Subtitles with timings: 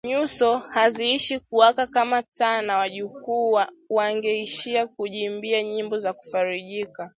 [0.07, 3.59] nyuso haziishi kuwaka kama taa na wajukuu
[3.89, 7.09] wangeishia kujiimbia nyimbo za kufarijika